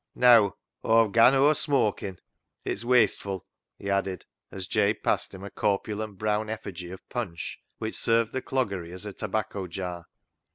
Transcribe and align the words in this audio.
Neaw, 0.15 0.49
Aw've 0.83 1.11
gan 1.11 1.35
o'er 1.35 1.53
smookin'; 1.53 2.17
it's 2.65 2.83
wasteful," 2.83 3.45
he 3.77 3.87
added, 3.87 4.25
as 4.49 4.65
Jabe 4.65 4.95
passed 5.03 5.31
him 5.31 5.43
a 5.43 5.51
corpulent 5.51 6.17
brown 6.17 6.49
effigy 6.49 6.89
of 6.89 7.07
Punch, 7.07 7.59
which 7.77 7.93
served 7.95 8.31
the 8.31 8.41
cloggery 8.41 8.91
as 8.91 9.05
a 9.05 9.13
tobacco 9.13 9.67
jar. 9.67 10.07